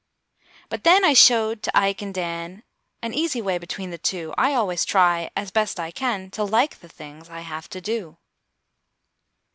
But 0.69 0.83
then 0.83 1.05
I 1.05 1.13
showed 1.13 1.61
to 1.61 1.77
Ike 1.77 2.01
and 2.01 2.11
Dan 2.11 2.63
An 3.03 3.13
easy 3.13 3.39
way 3.39 3.59
between 3.59 3.91
the 3.91 3.99
two: 3.99 4.33
I 4.35 4.55
always 4.55 4.83
try, 4.83 5.29
as 5.35 5.51
best 5.51 5.79
I 5.79 5.91
can, 5.91 6.31
To 6.31 6.43
like 6.43 6.79
the 6.79 6.89
things 6.89 7.29
I 7.29 7.41
have 7.41 7.69
to 7.69 7.79
do. 7.81 8.17